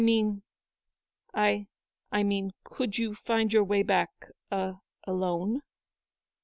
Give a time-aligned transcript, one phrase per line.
[1.35, 1.67] "I—
[2.11, 4.09] I mean, could you find your way back
[4.49, 4.73] a—
[5.05, 5.61] alone."